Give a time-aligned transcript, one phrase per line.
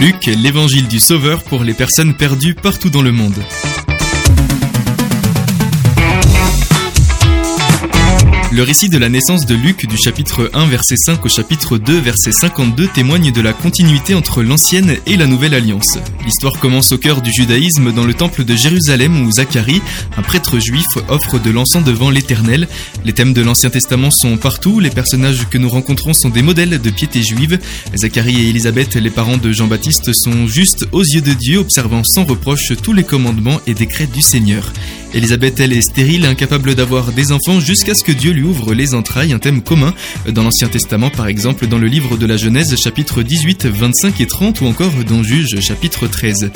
[0.00, 3.36] Luc, l'évangile du Sauveur pour les personnes perdues partout dans le monde.
[8.60, 11.98] Le récit de la naissance de Luc du chapitre 1 verset 5 au chapitre 2
[11.98, 15.96] verset 52 témoigne de la continuité entre l'ancienne et la nouvelle alliance.
[16.26, 19.80] L'histoire commence au cœur du judaïsme dans le temple de Jérusalem où Zacharie,
[20.18, 22.68] un prêtre juif, offre de l'encens devant l'Éternel.
[23.06, 26.82] Les thèmes de l'Ancien Testament sont partout, les personnages que nous rencontrons sont des modèles
[26.82, 27.58] de piété juive.
[27.96, 32.24] Zacharie et Élisabeth, les parents de Jean-Baptiste, sont justes aux yeux de Dieu, observant sans
[32.24, 34.70] reproche tous les commandements et décrets du Seigneur.
[35.12, 38.94] Élisabeth, elle, est stérile, incapable d'avoir des enfants jusqu'à ce que Dieu lui ouvre les
[38.94, 39.92] entrailles, un thème commun
[40.28, 44.26] dans l'Ancien Testament, par exemple dans le livre de la Genèse, chapitre 18, 25 et
[44.26, 46.50] 30, ou encore dans Juge, chapitre 13.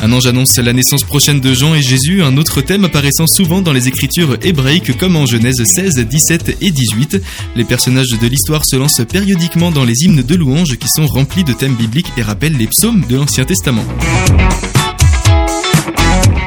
[0.00, 3.62] Un ange annonce la naissance prochaine de Jean et Jésus, un autre thème apparaissant souvent
[3.62, 7.22] dans les écritures hébraïques comme en Genèse 16, 17 et 18.
[7.56, 11.44] Les personnages de l'histoire se lancent périodiquement dans les hymnes de louanges qui sont remplis
[11.44, 13.84] de thèmes bibliques et rappellent les psaumes de l'Ancien Testament.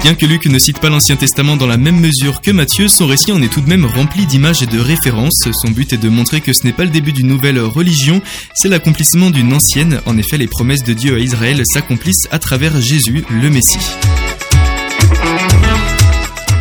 [0.01, 3.05] Bien que Luc ne cite pas l'Ancien Testament dans la même mesure que Matthieu, son
[3.05, 5.49] récit en est tout de même rempli d'images et de références.
[5.51, 8.21] Son but est de montrer que ce n'est pas le début d'une nouvelle religion,
[8.55, 9.99] c'est l'accomplissement d'une ancienne.
[10.05, 13.77] En effet, les promesses de Dieu à Israël s'accomplissent à travers Jésus, le Messie.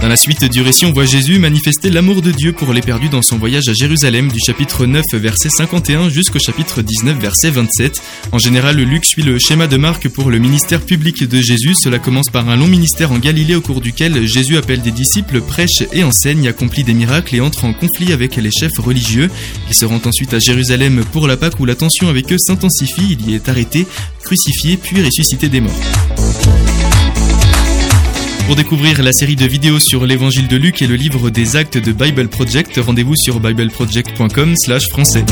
[0.09, 3.11] Dans la suite du récit, on voit Jésus manifester l'amour de Dieu pour les perdus
[3.11, 8.01] dans son voyage à Jérusalem du chapitre 9 verset 51 jusqu'au chapitre 19 verset 27.
[8.33, 11.75] En général, Luc suit le schéma de Marc pour le ministère public de Jésus.
[11.75, 15.43] Cela commence par un long ministère en Galilée au cours duquel Jésus appelle des disciples,
[15.43, 19.29] prêche et enseigne, accomplit des miracles et entre en conflit avec les chefs religieux.
[19.69, 23.19] Il se rend ensuite à Jérusalem pour la Pâque où la tension avec eux s'intensifie.
[23.21, 23.87] Il y est arrêté,
[24.25, 26.68] crucifié puis ressuscité des morts.
[28.49, 31.77] Pour découvrir la série de vidéos sur l'évangile de Luc et le livre des actes
[31.77, 35.27] de Bible Project, rendez-vous sur bibleproject.com/français.